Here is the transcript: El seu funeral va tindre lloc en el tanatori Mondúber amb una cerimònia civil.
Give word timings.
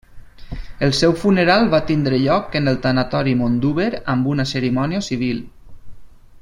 El 0.85 0.93
seu 0.99 1.11
funeral 1.23 1.67
va 1.73 1.81
tindre 1.91 2.21
lloc 2.23 2.57
en 2.61 2.71
el 2.73 2.81
tanatori 2.87 3.37
Mondúber 3.43 3.89
amb 4.15 4.31
una 4.35 4.47
cerimònia 4.53 5.07
civil. 5.11 5.45